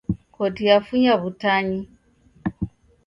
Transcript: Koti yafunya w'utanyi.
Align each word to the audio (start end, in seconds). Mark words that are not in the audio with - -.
Koti 0.35 0.63
yafunya 0.69 1.13
w'utanyi. 1.21 1.81